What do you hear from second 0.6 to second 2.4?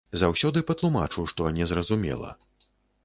патлумачу, што незразумела.